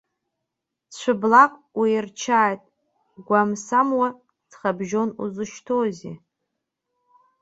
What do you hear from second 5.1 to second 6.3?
узышьҭоузеи.